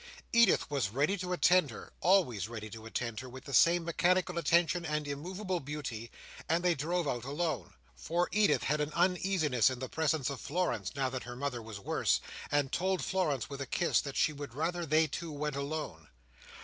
[0.33, 4.83] Edith was ready to attend her—always ready to attend her, with the same mechanical attention
[4.83, 10.31] and immovable beauty—and they drove out alone; for Edith had an uneasiness in the presence
[10.31, 12.19] of Florence, now that her mother was worse,
[12.51, 16.07] and told Florence, with a kiss, that she would rather they two went alone.